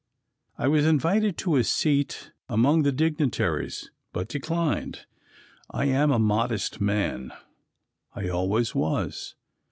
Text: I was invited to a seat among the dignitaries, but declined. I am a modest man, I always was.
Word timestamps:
I 0.57 0.67
was 0.67 0.83
invited 0.87 1.37
to 1.37 1.57
a 1.57 1.63
seat 1.63 2.31
among 2.49 2.81
the 2.81 2.91
dignitaries, 2.91 3.91
but 4.11 4.27
declined. 4.29 5.05
I 5.69 5.85
am 5.85 6.09
a 6.09 6.17
modest 6.17 6.81
man, 6.81 7.31
I 8.15 8.27
always 8.27 8.73
was. 8.73 9.35